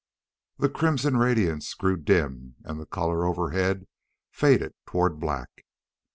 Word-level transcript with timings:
The 0.57 0.67
crimson 0.67 1.17
radiance 1.17 1.75
grew 1.75 1.95
dim 1.95 2.55
and 2.63 2.79
the 2.79 2.87
color 2.87 3.23
overhead 3.23 3.85
faded 4.31 4.73
toward 4.87 5.19
black. 5.19 5.63